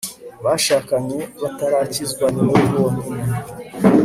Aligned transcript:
bashakanye 0.43 1.19
batarakizwa 1.41 2.25
ni 2.35 2.43
bo 2.47 2.55
bonyine 2.71 3.33